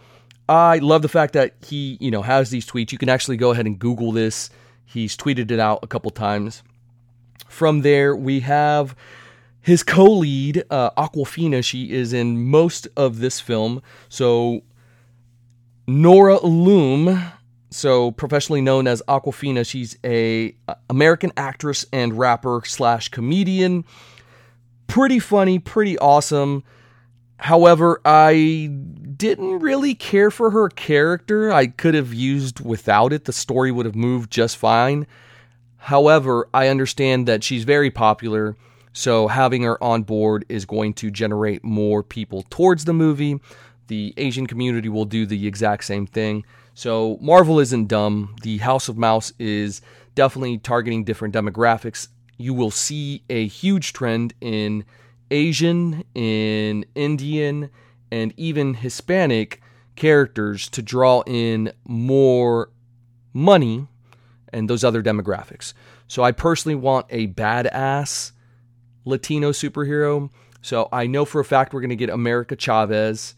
I 0.48 0.78
love 0.78 1.02
the 1.02 1.08
fact 1.08 1.34
that 1.34 1.54
he 1.64 1.96
you 2.00 2.10
know 2.10 2.22
has 2.22 2.50
these 2.50 2.66
tweets. 2.66 2.92
You 2.92 2.98
can 2.98 3.08
actually 3.08 3.36
go 3.36 3.50
ahead 3.50 3.66
and 3.66 3.78
Google 3.78 4.12
this. 4.12 4.50
He's 4.84 5.16
tweeted 5.16 5.50
it 5.50 5.58
out 5.58 5.80
a 5.82 5.86
couple 5.86 6.10
times. 6.10 6.62
From 7.48 7.82
there, 7.82 8.14
we 8.16 8.40
have 8.40 8.96
his 9.60 9.82
co-lead 9.82 10.64
uh, 10.70 10.90
Awkwafina. 10.92 11.64
She 11.64 11.92
is 11.92 12.12
in 12.12 12.48
most 12.48 12.88
of 12.96 13.20
this 13.20 13.40
film. 13.40 13.82
So 14.08 14.62
Nora 15.86 16.38
Lum 16.38 17.32
so 17.72 18.10
professionally 18.10 18.60
known 18.60 18.86
as 18.86 19.02
Awkwafina, 19.08 19.66
she's 19.66 19.98
a 20.04 20.54
American 20.90 21.32
actress 21.36 21.86
and 21.92 22.18
rapper 22.18 22.62
slash 22.64 23.08
comedian. 23.08 23.84
Pretty 24.86 25.18
funny, 25.18 25.58
pretty 25.58 25.98
awesome. 25.98 26.64
However, 27.38 28.00
I 28.04 28.70
didn't 29.16 29.60
really 29.60 29.94
care 29.94 30.30
for 30.30 30.50
her 30.50 30.68
character. 30.68 31.52
I 31.52 31.66
could 31.66 31.94
have 31.94 32.12
used 32.14 32.60
without 32.60 33.12
it. 33.12 33.24
The 33.24 33.32
story 33.32 33.70
would 33.70 33.86
have 33.86 33.96
moved 33.96 34.30
just 34.30 34.56
fine. 34.56 35.06
However, 35.76 36.48
I 36.54 36.68
understand 36.68 37.26
that 37.26 37.42
she's 37.42 37.64
very 37.64 37.90
popular, 37.90 38.56
so 38.92 39.26
having 39.26 39.62
her 39.62 39.82
on 39.82 40.02
board 40.04 40.44
is 40.48 40.64
going 40.64 40.94
to 40.94 41.10
generate 41.10 41.64
more 41.64 42.02
people 42.02 42.44
towards 42.50 42.84
the 42.84 42.92
movie. 42.92 43.40
The 43.88 44.14
Asian 44.16 44.46
community 44.46 44.88
will 44.88 45.04
do 45.04 45.26
the 45.26 45.46
exact 45.46 45.84
same 45.84 46.06
thing. 46.06 46.44
So 46.74 47.18
Marvel 47.20 47.58
isn't 47.58 47.88
dumb. 47.88 48.36
The 48.42 48.58
House 48.58 48.88
of 48.88 48.96
Mouse 48.96 49.32
is 49.38 49.82
definitely 50.14 50.58
targeting 50.58 51.04
different 51.04 51.34
demographics. 51.34 52.08
You 52.38 52.54
will 52.54 52.70
see 52.70 53.24
a 53.28 53.46
huge 53.46 53.92
trend 53.92 54.34
in 54.40 54.84
Asian, 55.30 56.04
in 56.14 56.84
Indian, 56.94 57.70
and 58.12 58.34
even 58.36 58.74
Hispanic 58.74 59.62
characters 59.96 60.68
to 60.68 60.82
draw 60.82 61.22
in 61.26 61.72
more 61.84 62.70
money 63.32 63.88
and 64.52 64.68
those 64.68 64.84
other 64.84 65.02
demographics. 65.02 65.72
So 66.08 66.22
I 66.22 66.32
personally 66.32 66.74
want 66.74 67.06
a 67.08 67.28
badass 67.28 68.32
Latino 69.06 69.50
superhero. 69.50 70.28
So 70.60 70.90
I 70.92 71.06
know 71.06 71.24
for 71.24 71.40
a 71.40 71.44
fact 71.44 71.72
we're 71.72 71.80
going 71.80 71.88
to 71.88 71.96
get 71.96 72.10
America 72.10 72.54
Chavez. 72.54 73.34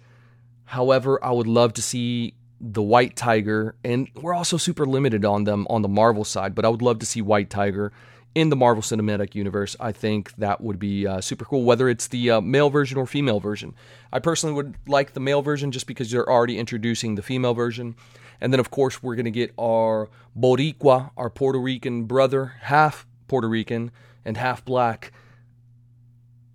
However, 0.64 1.24
I 1.24 1.30
would 1.30 1.46
love 1.46 1.72
to 1.74 1.82
see 1.82 2.34
the 2.60 2.82
White 2.82 3.14
Tiger, 3.14 3.76
and 3.84 4.08
we're 4.16 4.34
also 4.34 4.56
super 4.56 4.86
limited 4.86 5.24
on 5.24 5.44
them 5.44 5.68
on 5.70 5.82
the 5.82 5.88
Marvel 5.88 6.24
side, 6.24 6.54
but 6.54 6.64
I 6.64 6.68
would 6.68 6.82
love 6.82 6.98
to 6.98 7.06
see 7.06 7.22
White 7.22 7.48
Tiger 7.48 7.92
in 8.34 8.48
the 8.48 8.56
Marvel 8.56 8.82
Cinematic 8.82 9.34
Universe. 9.34 9.76
I 9.78 9.92
think 9.92 10.34
that 10.36 10.60
would 10.60 10.78
be 10.78 11.06
uh, 11.06 11.20
super 11.20 11.44
cool, 11.44 11.64
whether 11.64 11.88
it's 11.88 12.08
the 12.08 12.32
uh, 12.32 12.40
male 12.40 12.70
version 12.70 12.98
or 12.98 13.06
female 13.06 13.40
version. 13.40 13.74
I 14.12 14.18
personally 14.18 14.54
would 14.54 14.74
like 14.86 15.12
the 15.12 15.20
male 15.20 15.42
version 15.42 15.70
just 15.70 15.86
because 15.86 16.10
they're 16.10 16.28
already 16.28 16.58
introducing 16.58 17.14
the 17.14 17.22
female 17.22 17.54
version. 17.54 17.96
And 18.40 18.52
then, 18.52 18.60
of 18.60 18.70
course, 18.70 19.02
we're 19.02 19.14
going 19.14 19.24
to 19.24 19.30
get 19.30 19.54
our 19.58 20.08
Boricua, 20.38 21.10
our 21.16 21.30
Puerto 21.30 21.60
Rican 21.60 22.04
brother, 22.04 22.54
half 22.62 23.06
Puerto 23.28 23.48
Rican 23.48 23.90
and 24.24 24.36
half 24.36 24.64
black, 24.64 25.12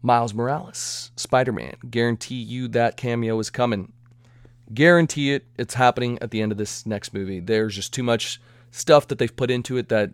Miles 0.01 0.33
Morales, 0.33 1.11
Spider 1.15 1.51
Man. 1.51 1.75
Guarantee 1.89 2.35
you 2.41 2.67
that 2.69 2.97
cameo 2.97 3.39
is 3.39 3.49
coming. 3.49 3.93
Guarantee 4.73 5.33
it, 5.33 5.45
it's 5.57 5.73
happening 5.73 6.19
at 6.21 6.31
the 6.31 6.41
end 6.41 6.51
of 6.51 6.57
this 6.57 6.85
next 6.85 7.13
movie. 7.13 7.39
There's 7.39 7.75
just 7.75 7.93
too 7.93 8.03
much 8.03 8.39
stuff 8.71 9.07
that 9.07 9.17
they've 9.17 9.35
put 9.35 9.49
into 9.49 9.77
it 9.77 9.89
that 9.89 10.11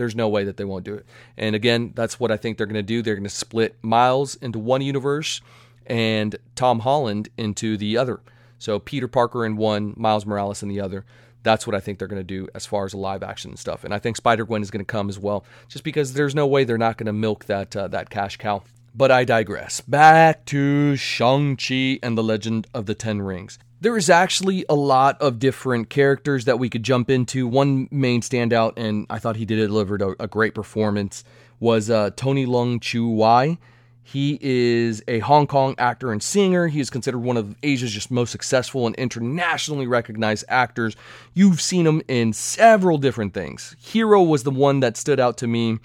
there's 0.00 0.16
no 0.16 0.30
way 0.30 0.44
that 0.44 0.56
they 0.56 0.64
won't 0.64 0.82
do 0.82 0.94
it. 0.94 1.04
And 1.36 1.54
again, 1.54 1.92
that's 1.94 2.18
what 2.18 2.30
I 2.30 2.38
think 2.38 2.56
they're 2.56 2.66
going 2.66 2.74
to 2.74 2.82
do. 2.82 3.02
They're 3.02 3.16
going 3.16 3.24
to 3.24 3.28
split 3.28 3.76
Miles 3.82 4.34
into 4.36 4.58
one 4.58 4.80
universe 4.80 5.42
and 5.86 6.36
Tom 6.54 6.78
Holland 6.78 7.28
into 7.36 7.76
the 7.76 7.98
other. 7.98 8.20
So 8.58 8.78
Peter 8.78 9.08
Parker 9.08 9.44
in 9.44 9.58
one, 9.58 9.92
Miles 9.98 10.24
Morales 10.24 10.62
in 10.62 10.70
the 10.70 10.80
other. 10.80 11.04
That's 11.42 11.66
what 11.66 11.76
I 11.76 11.80
think 11.80 11.98
they're 11.98 12.08
going 12.08 12.18
to 12.18 12.24
do 12.24 12.48
as 12.54 12.64
far 12.64 12.86
as 12.86 12.94
live 12.94 13.22
action 13.22 13.56
stuff. 13.56 13.84
And 13.84 13.92
I 13.92 13.98
think 13.98 14.16
Spider 14.16 14.46
Gwen 14.46 14.62
is 14.62 14.70
going 14.70 14.84
to 14.84 14.90
come 14.90 15.10
as 15.10 15.18
well, 15.18 15.44
just 15.68 15.84
because 15.84 16.14
there's 16.14 16.34
no 16.34 16.46
way 16.46 16.64
they're 16.64 16.78
not 16.78 16.96
going 16.96 17.06
to 17.06 17.12
milk 17.12 17.44
that 17.44 17.76
uh, 17.76 17.88
that 17.88 18.08
cash 18.08 18.38
cow. 18.38 18.62
But 18.94 19.10
I 19.10 19.24
digress. 19.24 19.82
Back 19.82 20.46
to 20.46 20.96
Shang-Chi 20.96 21.98
and 22.02 22.16
the 22.16 22.22
Legend 22.22 22.66
of 22.72 22.86
the 22.86 22.94
Ten 22.94 23.20
Rings. 23.20 23.58
There 23.82 23.96
is 23.96 24.10
actually 24.10 24.66
a 24.68 24.74
lot 24.74 25.18
of 25.22 25.38
different 25.38 25.88
characters 25.88 26.44
that 26.44 26.58
we 26.58 26.68
could 26.68 26.82
jump 26.82 27.08
into. 27.08 27.48
One 27.48 27.88
main 27.90 28.20
standout, 28.20 28.74
and 28.76 29.06
I 29.08 29.18
thought 29.18 29.36
he 29.36 29.46
did 29.46 29.56
delivered 29.56 30.02
a, 30.02 30.14
a 30.20 30.28
great 30.28 30.54
performance, 30.54 31.24
was 31.60 31.88
uh, 31.88 32.10
Tony 32.14 32.44
Leung 32.44 32.82
Chiu 32.82 33.08
Wai. 33.08 33.56
He 34.02 34.38
is 34.42 35.02
a 35.08 35.20
Hong 35.20 35.46
Kong 35.46 35.74
actor 35.78 36.12
and 36.12 36.22
singer. 36.22 36.66
He 36.66 36.80
is 36.80 36.90
considered 36.90 37.20
one 37.20 37.38
of 37.38 37.56
Asia's 37.62 37.92
just 37.92 38.10
most 38.10 38.32
successful 38.32 38.86
and 38.86 38.94
internationally 38.96 39.86
recognized 39.86 40.44
actors. 40.48 40.94
You've 41.32 41.62
seen 41.62 41.86
him 41.86 42.02
in 42.06 42.34
several 42.34 42.98
different 42.98 43.32
things. 43.32 43.76
Hero 43.78 44.22
was 44.22 44.42
the 44.42 44.50
one 44.50 44.80
that 44.80 44.98
stood 44.98 45.20
out 45.20 45.38
to 45.38 45.46
me, 45.46 45.78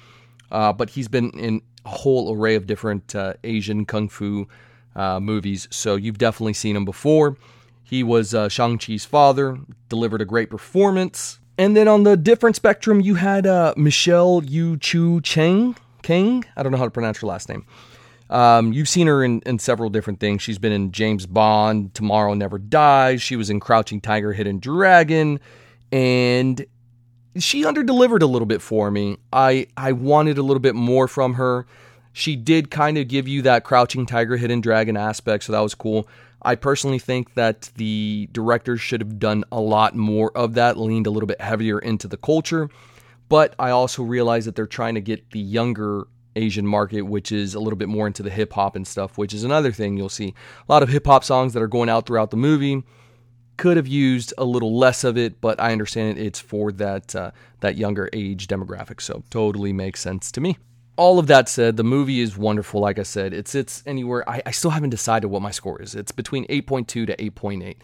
uh, 0.52 0.74
but 0.74 0.90
he's 0.90 1.08
been 1.08 1.30
in 1.32 1.62
a 1.86 1.90
whole 1.90 2.36
array 2.36 2.56
of 2.56 2.68
different 2.68 3.16
uh, 3.16 3.36
Asian 3.46 3.86
kung 3.86 4.10
fu 4.10 4.50
uh, 4.98 5.22
movies, 5.22 5.70
so 5.72 5.96
you've 5.96 6.18
definitely 6.18 6.54
seen 6.54 6.76
him 6.76 6.84
before. 6.84 7.38
He 7.86 8.04
was 8.04 8.34
uh, 8.34 8.50
Shang-Chi's 8.50 9.06
father, 9.06 9.58
delivered 9.88 10.20
a 10.20 10.26
great 10.26 10.50
performance. 10.50 11.40
And 11.58 11.78
then 11.78 11.88
on 11.88 12.04
the 12.04 12.18
different 12.18 12.58
spectrum, 12.58 13.00
you 13.00 13.16
had 13.16 13.48
uh, 13.48 13.74
Michelle 13.78 14.42
Yeoh 14.42 14.82
Chu 14.82 15.22
Cheng. 15.22 15.78
King? 16.02 16.44
I 16.58 16.64
don't 16.64 16.72
know 16.72 16.78
how 16.78 16.86
to 16.86 16.92
pronounce 16.92 17.20
her 17.20 17.28
last 17.28 17.48
name. 17.48 17.66
Um, 18.30 18.74
you've 18.74 18.90
seen 18.90 19.08
her 19.08 19.24
in, 19.24 19.42
in 19.46 19.60
several 19.60 19.90
different 19.90 20.20
things. 20.20 20.42
She's 20.42 20.58
been 20.58 20.72
in 20.74 20.92
James 20.92 21.28
Bond, 21.28 21.94
Tomorrow 21.94 22.34
Never 22.34 22.58
Dies. 22.58 23.22
She 23.22 23.36
was 23.36 23.50
in 23.50 23.60
Crouching 23.60 24.02
Tiger, 24.02 24.34
Hidden 24.34 24.60
Dragon. 24.60 25.40
And 25.92 26.66
she 27.38 27.64
underdelivered 27.64 28.22
a 28.22 28.26
little 28.26 28.46
bit 28.46 28.62
for 28.62 28.90
me. 28.90 29.18
I 29.32 29.68
I 29.78 29.92
wanted 29.92 30.38
a 30.38 30.42
little 30.42 30.60
bit 30.60 30.76
more 30.76 31.08
from 31.08 31.36
her. 31.36 31.68
She 32.14 32.36
did 32.36 32.72
kind 32.72 32.98
of 32.98 33.08
give 33.08 33.28
you 33.28 33.42
that 33.42 33.66
crouching 33.66 34.06
tiger, 34.06 34.38
hidden 34.38 34.62
dragon 34.62 34.96
aspect, 34.96 35.44
so 35.44 35.52
that 35.52 35.60
was 35.60 35.76
cool. 35.76 36.08
I 36.46 36.56
personally 36.56 37.00
think 37.00 37.34
that 37.34 37.72
the 37.76 38.30
directors 38.32 38.80
should 38.80 39.02
have 39.02 39.20
done 39.20 39.44
a 39.52 39.60
lot 39.60 39.96
more 39.96 40.32
of 40.38 40.54
that, 40.54 40.78
leaned 40.78 41.08
a 41.08 41.10
little 41.10 41.28
bit 41.28 41.42
heavier 41.42 41.80
into 41.80 42.08
the 42.08 42.18
culture. 42.18 42.70
But 43.28 43.56
I 43.58 43.72
also 43.72 44.04
realize 44.04 44.46
that 44.46 44.56
they're 44.56 44.68
trying 44.68 44.96
to 44.96 45.02
get 45.02 45.32
the 45.32 45.40
younger 45.40 46.08
Asian 46.36 46.68
market, 46.68 47.02
which 47.02 47.32
is 47.32 47.56
a 47.56 47.60
little 47.60 47.78
bit 47.78 47.90
more 47.90 48.06
into 48.08 48.22
the 48.22 48.30
hip 48.30 48.54
hop 48.54 48.76
and 48.76 48.86
stuff, 48.86 49.18
which 49.18 49.34
is 49.34 49.44
another 49.44 49.72
thing 49.72 49.98
you'll 49.98 50.10
see. 50.10 50.36
A 50.68 50.72
lot 50.72 50.84
of 50.84 50.90
hip 50.90 51.08
hop 51.08 51.24
songs 51.24 51.54
that 51.54 51.64
are 51.64 51.68
going 51.68 51.90
out 51.90 52.06
throughout 52.06 52.30
the 52.30 52.38
movie 52.38 52.84
could 53.58 53.78
have 53.78 53.88
used 53.88 54.34
a 54.38 54.46
little 54.46 54.78
less 54.78 55.04
of 55.04 55.18
it, 55.18 55.40
but 55.42 55.60
I 55.60 55.72
understand 55.72 56.20
it's 56.20 56.40
for 56.40 56.72
that 56.74 57.16
uh, 57.16 57.32
that 57.62 57.78
younger 57.78 58.10
age 58.14 58.48
demographic, 58.48 59.02
so 59.02 59.24
totally 59.30 59.74
makes 59.74 60.02
sense 60.02 60.32
to 60.34 60.42
me. 60.42 60.58
All 60.98 61.20
of 61.20 61.28
that 61.28 61.50
said, 61.50 61.78
the 61.78 61.84
movie 61.84 62.22
is 62.22 62.38
wonderful. 62.38 62.80
Like 62.80 63.00
I 63.00 63.04
said, 63.04 63.34
it's 63.34 63.54
it's 63.54 63.84
anywhere. 63.86 64.28
I, 64.30 64.42
I 64.46 64.52
still 64.52 64.72
haven't 64.72 64.92
decided 64.92 65.28
what 65.28 65.42
my 65.42 65.52
score 65.52 65.82
is. 65.82 65.94
It's 65.96 66.12
between 66.12 66.46
8.2 66.48 66.88
to 66.88 67.08
8.8. 67.08 67.78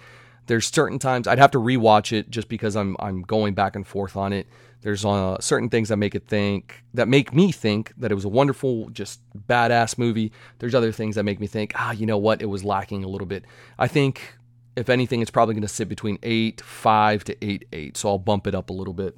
There's 0.48 0.68
certain 0.68 0.98
times 0.98 1.27
I'd 1.27 1.39
have 1.39 1.51
to 1.51 1.60
rewatch 1.60 2.13
it 2.13 2.30
just 2.30 2.48
because 2.48 2.75
I'm 2.75 2.96
I'm 3.00 3.22
going 3.22 3.53
back 3.53 3.75
and 3.75 3.86
forth 3.86 4.15
on 4.15 4.34
it. 4.34 4.48
There's 4.82 5.06
uh, 5.06 5.39
certain 5.39 5.70
things 5.70 5.89
that 5.89 5.98
make 5.98 6.15
it 6.15 6.27
think 6.27 6.84
that 6.94 7.08
make 7.08 7.34
me 7.34 7.51
think 7.51 7.94
that 7.98 8.12
it 8.12 8.15
was 8.15 8.25
a 8.25 8.30
wonderful, 8.30 8.89
just 8.89 9.20
badass 9.48 9.98
movie. 9.98 10.32
There's 10.60 10.74
other 10.74 10.91
things 10.91 11.15
that 11.15 11.24
make 11.24 11.39
me 11.39 11.48
think, 11.48 11.74
ah, 11.75 11.91
you 11.91 12.06
know 12.08 12.18
what, 12.18 12.41
it 12.41 12.48
was 12.48 12.63
lacking 12.63 13.03
a 13.03 13.08
little 13.08 13.27
bit. 13.27 13.46
I 13.77 13.88
think 13.88 14.38
if 14.75 14.89
anything, 14.89 15.22
it's 15.22 15.32
probably 15.32 15.53
going 15.53 15.62
to 15.62 15.68
sit 15.68 15.88
between 15.88 16.18
8, 16.24 16.62
5 16.62 17.24
to 17.25 17.46
8, 17.46 17.68
8. 17.72 17.98
So 17.98 18.10
I'll 18.10 18.18
bump 18.18 18.48
it 18.48 18.56
up 18.56 18.70
a 18.70 18.74
little 18.74 18.94
bit. 18.94 19.18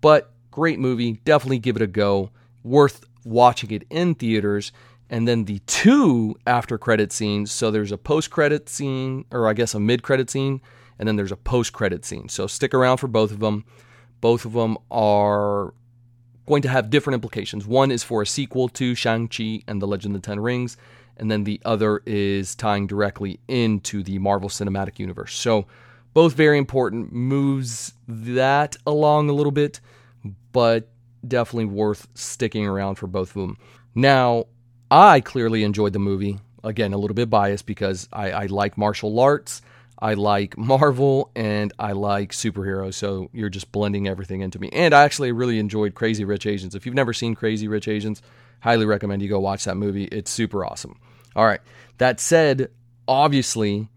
But 0.00 0.32
great 0.50 0.78
movie. 0.78 1.12
Definitely 1.24 1.58
give 1.58 1.76
it 1.76 1.82
a 1.82 1.86
go. 1.86 2.30
Worth 2.62 3.04
watching 3.24 3.70
it 3.70 3.84
in 3.90 4.14
theaters. 4.14 4.72
And 5.10 5.28
then 5.28 5.44
the 5.44 5.58
two 5.60 6.36
after 6.46 6.78
credit 6.78 7.12
scenes. 7.12 7.52
So 7.52 7.70
there's 7.70 7.92
a 7.92 7.98
post 7.98 8.30
credit 8.30 8.68
scene, 8.68 9.24
or 9.30 9.48
I 9.48 9.52
guess 9.52 9.74
a 9.74 9.80
mid 9.80 10.02
credit 10.02 10.30
scene, 10.30 10.60
and 10.98 11.06
then 11.06 11.16
there's 11.16 11.32
a 11.32 11.36
post 11.36 11.72
credit 11.72 12.04
scene. 12.04 12.28
So 12.28 12.46
stick 12.46 12.72
around 12.72 12.98
for 12.98 13.08
both 13.08 13.30
of 13.30 13.40
them. 13.40 13.64
Both 14.20 14.44
of 14.44 14.52
them 14.52 14.78
are 14.90 15.74
going 16.46 16.62
to 16.62 16.68
have 16.68 16.90
different 16.90 17.14
implications. 17.14 17.66
One 17.66 17.90
is 17.90 18.02
for 18.02 18.22
a 18.22 18.26
sequel 18.26 18.68
to 18.70 18.94
Shang-Chi 18.94 19.62
and 19.66 19.82
the 19.82 19.86
Legend 19.86 20.14
of 20.14 20.22
the 20.22 20.26
Ten 20.26 20.40
Rings, 20.40 20.76
and 21.16 21.30
then 21.30 21.44
the 21.44 21.60
other 21.64 22.02
is 22.06 22.54
tying 22.54 22.86
directly 22.86 23.40
into 23.48 24.02
the 24.02 24.18
Marvel 24.18 24.48
Cinematic 24.48 24.98
Universe. 24.98 25.34
So, 25.34 25.66
both 26.14 26.34
very 26.34 26.58
important 26.58 27.12
moves 27.12 27.94
that 28.06 28.76
along 28.86 29.30
a 29.30 29.32
little 29.32 29.52
bit, 29.52 29.80
but 30.52 30.88
definitely 31.26 31.66
worth 31.66 32.08
sticking 32.14 32.66
around 32.66 32.96
for 32.96 33.06
both 33.06 33.30
of 33.30 33.42
them. 33.42 33.58
Now, 33.94 34.46
I 34.90 35.20
clearly 35.20 35.64
enjoyed 35.64 35.92
the 35.92 35.98
movie. 35.98 36.38
Again, 36.64 36.92
a 36.92 36.98
little 36.98 37.14
bit 37.14 37.30
biased 37.30 37.66
because 37.66 38.08
I, 38.12 38.30
I 38.30 38.46
like 38.46 38.78
martial 38.78 39.18
arts, 39.18 39.62
I 39.98 40.14
like 40.14 40.56
Marvel, 40.58 41.30
and 41.34 41.72
I 41.78 41.92
like 41.92 42.32
superheroes. 42.32 42.94
So 42.94 43.30
you're 43.32 43.48
just 43.48 43.72
blending 43.72 44.06
everything 44.08 44.40
into 44.40 44.58
me. 44.58 44.68
And 44.72 44.94
I 44.94 45.04
actually 45.04 45.32
really 45.32 45.58
enjoyed 45.58 45.94
Crazy 45.94 46.24
Rich 46.24 46.46
Asians. 46.46 46.74
If 46.74 46.86
you've 46.86 46.94
never 46.94 47.12
seen 47.12 47.34
Crazy 47.34 47.68
Rich 47.68 47.88
Asians, 47.88 48.22
highly 48.60 48.86
recommend 48.86 49.22
you 49.22 49.28
go 49.28 49.40
watch 49.40 49.64
that 49.64 49.76
movie. 49.76 50.04
It's 50.04 50.30
super 50.30 50.64
awesome. 50.64 50.98
All 51.34 51.46
right. 51.46 51.60
That 51.98 52.20
said, 52.20 52.70
obviously, 53.08 53.88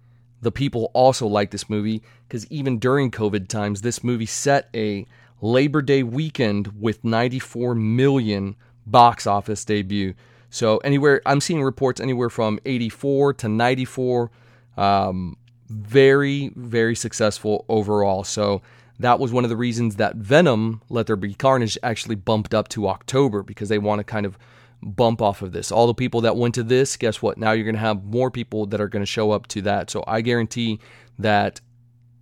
the 0.42 0.52
people 0.52 0.92
also 0.94 1.28
like 1.28 1.52
this 1.52 1.70
movie 1.70 2.04
because 2.28 2.50
even 2.52 2.80
during 2.80 3.12
COVID 3.12 3.48
times, 3.48 3.82
this 3.82 4.04
movie 4.04 4.26
set 4.26 4.70
a 4.76 5.06
Labor 5.46 5.82
Day 5.82 6.04
weekend 6.04 6.80
with 6.80 7.04
94 7.04 7.76
million 7.76 8.56
box 8.86 9.28
office 9.28 9.64
debut. 9.64 10.14
So 10.50 10.78
anywhere 10.78 11.22
I'm 11.26 11.42
seeing 11.42 11.62
reports 11.62 12.02
anywhere 12.02 12.30
from 12.30 12.60
84 12.66 13.34
to 13.36 13.50
94. 13.50 14.32
Um, 14.78 15.38
very 15.68 16.52
very 16.56 16.96
successful 16.96 17.66
overall. 17.70 18.24
So 18.24 18.62
that 19.00 19.20
was 19.20 19.32
one 19.32 19.44
of 19.44 19.50
the 19.50 19.58
reasons 19.58 19.98
that 19.98 20.16
Venom 20.16 20.82
Let 20.90 21.08
There 21.08 21.16
Be 21.16 21.34
Carnage 21.34 21.78
actually 21.84 22.16
bumped 22.16 22.54
up 22.54 22.68
to 22.70 22.88
October 22.88 23.44
because 23.44 23.70
they 23.70 23.78
want 23.78 24.00
to 24.00 24.04
kind 24.04 24.26
of 24.26 24.38
bump 24.82 25.22
off 25.22 25.42
of 25.42 25.52
this. 25.52 25.72
All 25.72 25.88
the 25.88 25.94
people 25.94 26.22
that 26.22 26.38
went 26.38 26.56
to 26.56 26.64
this, 26.64 26.96
guess 26.98 27.22
what? 27.22 27.38
Now 27.38 27.52
you're 27.52 27.66
going 27.66 27.76
to 27.76 27.82
have 27.82 28.04
more 28.04 28.32
people 28.32 28.66
that 28.68 28.80
are 28.80 28.88
going 28.88 29.02
to 29.02 29.08
show 29.08 29.32
up 29.32 29.48
to 29.48 29.62
that. 29.64 29.90
So 29.90 30.04
I 30.08 30.22
guarantee 30.22 30.80
that 31.20 31.60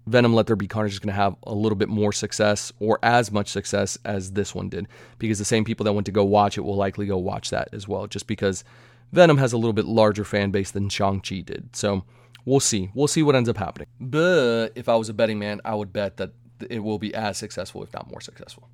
Venom 0.06 0.34
Let 0.34 0.48
There 0.48 0.56
Be 0.56 0.68
Carnage 0.68 0.94
is 0.94 1.00
going 1.00 1.14
to 1.14 1.14
have 1.14 1.36
a 1.44 1.54
little 1.54 1.78
bit 1.78 1.90
more 1.90 2.12
success 2.12 2.74
or 2.80 3.00
as 3.02 3.32
much 3.32 3.48
success 3.48 3.98
as 4.04 4.34
this 4.34 4.54
one 4.54 4.70
did 4.70 4.88
because 5.18 5.40
the 5.40 5.46
same 5.46 5.64
people 5.64 5.84
that 5.86 5.94
went 5.94 6.06
to 6.06 6.12
go 6.12 6.24
watch 6.24 6.58
it 6.58 6.62
will 6.62 6.76
likely 6.76 7.06
go 7.06 7.18
watch 7.18 7.50
that 7.52 7.70
as 7.72 7.88
well 7.88 8.08
just 8.08 8.28
because 8.28 8.64
Venom 9.12 9.38
has 9.38 9.54
a 9.54 9.58
little 9.58 9.74
bit 9.74 9.86
larger 9.86 10.26
fan 10.26 10.52
base 10.52 10.72
than 10.72 10.90
Shang-Chi 10.90 11.42
did. 11.42 11.76
So 11.76 12.04
we'll 12.46 12.60
see. 12.60 12.90
We'll 12.94 13.08
see 13.08 13.24
what 13.24 13.36
ends 13.36 13.48
up 13.48 13.58
happening. 13.58 13.88
But 14.00 14.70
if 14.76 14.90
I 14.90 14.96
was 14.96 15.08
a 15.08 15.14
betting 15.14 15.40
man, 15.40 15.62
I 15.64 15.76
would 15.76 15.94
bet 15.94 16.18
that 16.18 16.32
it 16.70 16.80
will 16.80 17.00
be 17.00 17.14
as 17.14 17.38
successful, 17.38 17.84
if 17.84 17.94
not 17.94 18.10
more 18.10 18.22
successful. 18.22 18.70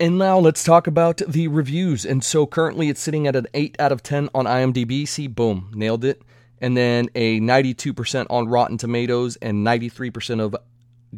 And 0.00 0.18
now 0.18 0.38
let's 0.38 0.62
talk 0.62 0.86
about 0.86 1.18
the 1.26 1.48
reviews. 1.48 2.04
And 2.04 2.22
so 2.22 2.46
currently 2.46 2.88
it's 2.88 3.00
sitting 3.00 3.26
at 3.26 3.34
an 3.34 3.46
8 3.54 3.76
out 3.80 3.92
of 3.92 4.02
10 4.02 4.28
on 4.34 4.44
IMDb. 4.44 5.06
See, 5.08 5.26
boom, 5.26 5.72
nailed 5.74 6.04
it. 6.04 6.22
And 6.60 6.76
then 6.76 7.08
a 7.14 7.40
92% 7.40 8.26
on 8.30 8.48
Rotten 8.48 8.78
Tomatoes 8.78 9.36
and 9.36 9.66
93% 9.66 10.40
of 10.40 10.56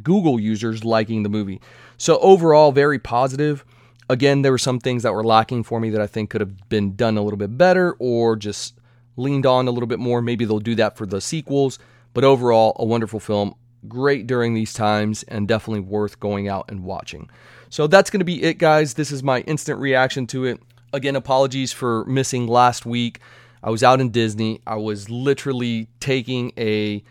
Google 0.03 0.39
users 0.39 0.85
liking 0.85 1.23
the 1.23 1.29
movie. 1.29 1.61
So 1.97 2.19
overall, 2.19 2.73
very 2.73 2.99
positive. 2.99 3.65
Again, 4.09 4.43
there 4.43 4.53
were 4.53 4.59
some 4.59 4.81
things 4.81 5.03
that 5.03 5.15
were 5.15 5.25
lacking 5.25 5.63
for 5.63 5.81
me 5.81 5.91
that 5.91 6.01
I 6.01 6.07
think 6.07 6.31
could 6.31 6.41
have 6.41 6.69
been 6.69 6.97
done 6.97 7.17
a 7.17 7.23
little 7.23 7.39
bit 7.39 7.57
better 7.57 7.97
or 7.99 8.37
just 8.37 8.75
leaned 9.17 9.47
on 9.47 9.69
a 9.69 9.71
little 9.71 9.87
bit 9.87 9.99
more. 9.99 10.21
Maybe 10.21 10.45
they'll 10.45 10.59
do 10.59 10.75
that 10.77 10.97
for 10.97 11.07
the 11.07 11.21
sequels. 11.21 11.79
But 12.13 12.25
overall, 12.25 12.77
a 12.79 12.85
wonderful 12.85 13.21
film. 13.21 13.55
Great 13.89 14.27
during 14.27 14.55
these 14.55 14.75
times 14.75 15.23
and 15.25 15.49
definitely 15.49 15.81
worth 15.81 16.21
going 16.21 16.49
out 16.49 16.67
and 16.69 16.85
watching. 16.85 17.31
So 17.71 17.87
that's 17.87 18.11
going 18.11 18.19
to 18.19 18.25
be 18.25 18.43
it, 18.43 18.59
guys. 18.59 18.95
This 18.95 19.13
is 19.13 19.23
my 19.23 19.41
instant 19.43 19.79
reaction 19.81 20.27
to 20.29 20.45
it. 20.45 20.61
Again, 20.93 21.15
apologies 21.15 21.73
for 21.73 22.05
missing 22.07 22.47
last 22.49 22.85
week. 22.85 23.21
I 23.63 23.71
was 23.71 23.83
out 23.83 24.01
in 24.01 24.11
Disney. 24.11 24.61
I 24.67 24.77
was 24.77 25.11
literally 25.11 25.89
taking 26.01 26.53
a 26.57 27.03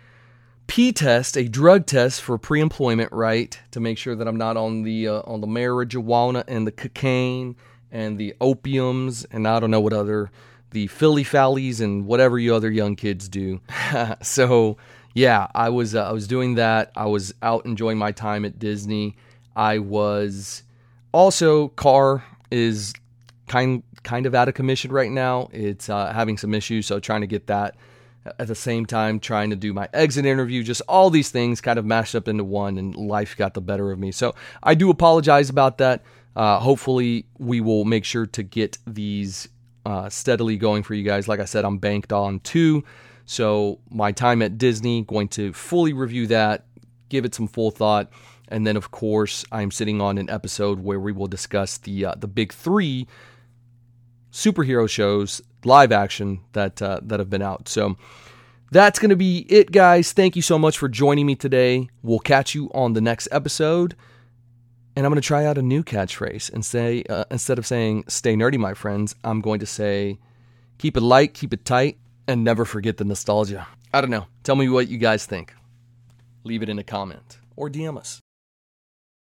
P 0.67 0.91
test, 0.91 1.37
a 1.37 1.47
drug 1.47 1.85
test 1.85 2.21
for 2.21 2.37
pre-employment, 2.37 3.11
right, 3.11 3.59
to 3.71 3.79
make 3.79 3.97
sure 3.97 4.15
that 4.15 4.27
I'm 4.27 4.37
not 4.37 4.57
on 4.57 4.83
the 4.83 5.07
uh, 5.07 5.21
on 5.25 5.41
the 5.41 5.47
marijuana 5.47 6.43
and 6.47 6.67
the 6.67 6.71
cocaine 6.71 7.55
and 7.91 8.17
the 8.17 8.35
opiums 8.39 9.25
and 9.31 9.47
I 9.47 9.59
don't 9.59 9.71
know 9.71 9.81
what 9.81 9.93
other 9.93 10.31
the 10.71 10.87
Philly 10.87 11.23
Fallies 11.23 11.81
and 11.81 12.05
whatever 12.05 12.37
you 12.37 12.53
other 12.53 12.69
young 12.69 12.95
kids 12.95 13.27
do. 13.27 13.61
so 14.21 14.77
yeah, 15.13 15.47
I 15.55 15.69
was 15.69 15.95
uh, 15.95 16.07
I 16.07 16.11
was 16.11 16.27
doing 16.27 16.55
that. 16.55 16.91
I 16.95 17.05
was 17.05 17.33
out 17.41 17.65
enjoying 17.65 17.97
my 17.97 18.11
time 18.11 18.45
at 18.45 18.59
Disney. 18.59 19.15
I 19.55 19.79
was 19.79 20.63
also 21.11 21.69
car 21.69 22.23
is 22.51 22.93
kind 23.47 23.83
kind 24.03 24.25
of 24.25 24.35
out 24.35 24.47
of 24.47 24.53
commission 24.53 24.91
right 24.91 25.11
now. 25.11 25.49
It's 25.51 25.89
uh, 25.89 26.13
having 26.13 26.37
some 26.37 26.53
issues, 26.53 26.87
so 26.87 26.99
trying 26.99 27.21
to 27.21 27.27
get 27.27 27.47
that 27.47 27.75
at 28.37 28.47
the 28.47 28.55
same 28.55 28.85
time 28.85 29.19
trying 29.19 29.49
to 29.49 29.55
do 29.55 29.73
my 29.73 29.87
exit 29.93 30.25
interview 30.25 30.61
just 30.63 30.81
all 30.87 31.09
these 31.09 31.29
things 31.29 31.61
kind 31.61 31.79
of 31.79 31.85
mashed 31.85 32.15
up 32.15 32.27
into 32.27 32.43
one 32.43 32.77
and 32.77 32.95
life 32.95 33.35
got 33.37 33.53
the 33.53 33.61
better 33.61 33.91
of 33.91 33.99
me. 33.99 34.11
So 34.11 34.35
i 34.61 34.75
do 34.75 34.89
apologize 34.89 35.49
about 35.49 35.77
that. 35.79 36.03
Uh, 36.35 36.59
hopefully 36.59 37.25
we 37.37 37.59
will 37.61 37.85
make 37.85 38.05
sure 38.05 38.25
to 38.27 38.43
get 38.43 38.77
these 38.85 39.47
uh, 39.85 40.09
steadily 40.09 40.57
going 40.57 40.83
for 40.83 40.93
you 40.93 41.03
guys. 41.03 41.27
Like 41.27 41.39
i 41.39 41.45
said 41.45 41.65
i'm 41.65 41.77
banked 41.77 42.11
on 42.13 42.39
two. 42.41 42.83
So 43.25 43.79
my 43.89 44.11
time 44.11 44.41
at 44.41 44.57
disney 44.57 45.03
going 45.03 45.29
to 45.29 45.53
fully 45.53 45.93
review 45.93 46.27
that 46.27 46.65
give 47.09 47.25
it 47.25 47.33
some 47.33 47.47
full 47.47 47.71
thought. 47.71 48.11
And 48.49 48.67
then 48.67 48.75
of 48.75 48.91
course 48.91 49.45
i'm 49.51 49.71
sitting 49.71 50.01
on 50.01 50.17
an 50.17 50.29
episode 50.29 50.79
where 50.79 50.99
we 50.99 51.11
will 51.11 51.27
discuss 51.27 51.77
the 51.77 52.05
uh, 52.05 52.15
the 52.17 52.27
big 52.27 52.53
three 52.53 53.07
superhero 54.31 54.89
shows 54.89 55.41
live 55.65 55.91
action 55.91 56.41
that 56.53 56.81
uh, 56.81 56.99
that 57.03 57.19
have 57.19 57.29
been 57.29 57.41
out. 57.41 57.67
So 57.67 57.97
that's 58.71 58.99
going 58.99 59.09
to 59.09 59.15
be 59.15 59.45
it, 59.49 59.71
guys. 59.71 60.13
Thank 60.13 60.35
you 60.35 60.41
so 60.41 60.59
much 60.59 60.77
for 60.77 60.87
joining 60.87 61.25
me 61.25 61.35
today. 61.35 61.89
We'll 62.03 62.19
catch 62.19 62.53
you 62.53 62.69
on 62.73 62.93
the 62.93 63.01
next 63.01 63.27
episode. 63.31 63.95
And 64.95 65.05
I'm 65.05 65.11
going 65.11 65.21
to 65.21 65.25
try 65.27 65.45
out 65.45 65.57
a 65.57 65.61
new 65.61 65.83
catchphrase 65.83 66.51
and 66.51 66.65
say, 66.65 67.03
uh, 67.09 67.23
instead 67.31 67.57
of 67.57 67.65
saying 67.65 68.05
"Stay 68.07 68.35
nerdy, 68.35 68.57
my 68.57 68.73
friends," 68.73 69.15
I'm 69.23 69.41
going 69.41 69.59
to 69.61 69.65
say, 69.65 70.19
"Keep 70.77 70.97
it 70.97 71.01
light, 71.01 71.33
keep 71.33 71.53
it 71.53 71.63
tight, 71.63 71.97
and 72.27 72.43
never 72.43 72.65
forget 72.65 72.97
the 72.97 73.05
nostalgia." 73.05 73.67
I 73.93 74.01
don't 74.01 74.11
know. 74.11 74.27
Tell 74.43 74.55
me 74.55 74.69
what 74.69 74.87
you 74.87 74.97
guys 74.97 75.25
think. 75.25 75.53
Leave 76.43 76.61
it 76.63 76.69
in 76.69 76.79
a 76.79 76.83
comment 76.83 77.37
or 77.55 77.69
DM 77.69 77.97
us. 77.97 78.19